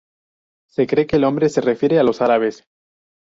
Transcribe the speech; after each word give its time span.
Se 0.67 0.87
cree 0.87 1.05
que 1.05 1.17
el 1.17 1.21
nombre 1.21 1.47
se 1.47 1.61
refiere 1.61 1.99
a 1.99 2.03
los 2.03 2.21
árabes. 2.21 2.65